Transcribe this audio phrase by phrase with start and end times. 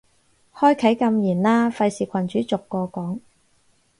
[0.55, 3.19] 開啟禁言啦，費事群主逐個講